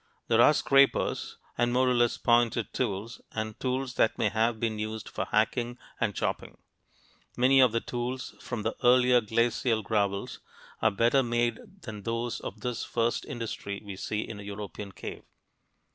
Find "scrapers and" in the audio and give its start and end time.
0.55-1.71